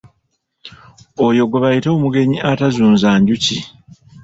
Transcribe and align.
Oyo 1.27 1.43
gwe 1.49 1.59
bayita 1.63 1.89
omugenyi 1.97 2.37
atazunza 2.51 3.09
njuki. 3.19 3.57